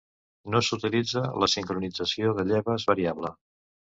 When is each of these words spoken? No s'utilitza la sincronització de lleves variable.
No 0.53 0.59
s'utilitza 0.67 1.21
la 1.43 1.49
sincronització 1.55 2.33
de 2.39 2.47
lleves 2.53 2.89
variable. 2.95 3.35